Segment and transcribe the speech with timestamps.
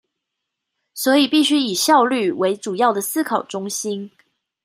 [0.95, 4.09] 所以必須以效率為主要的思考中心